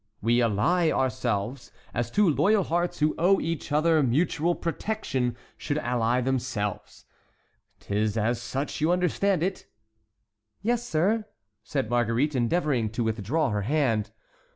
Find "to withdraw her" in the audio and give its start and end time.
12.93-13.61